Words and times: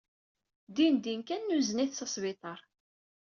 Dindin 0.75 1.21
kan 1.27 1.41
nuzen-it 1.45 1.93
s 1.95 1.99
asbiṭar. 2.05 2.59